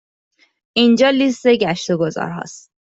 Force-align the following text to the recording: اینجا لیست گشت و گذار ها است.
اینجا 0.75 1.09
لیست 1.09 1.47
گشت 1.47 1.89
و 1.89 1.97
گذار 1.97 2.29
ها 2.29 2.39
است. 2.41 2.71